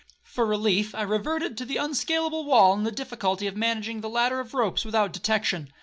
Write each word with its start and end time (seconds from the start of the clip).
For 0.23 0.47
relief 0.47 0.95
I 0.95 1.03
reverted 1.03 1.55
to 1.59 1.63
the 1.63 1.77
unscaleable 1.77 2.43
wall, 2.43 2.73
and 2.73 2.87
the 2.87 2.91
difficulty 2.91 3.45
of 3.45 3.55
managing 3.55 4.01
the 4.01 4.09
ladder 4.09 4.39
of 4.39 4.55
ropes 4.55 4.83
without 4.83 5.13
detection. 5.13 5.71